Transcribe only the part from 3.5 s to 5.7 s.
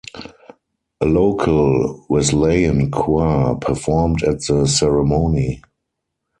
performed at the ceremony.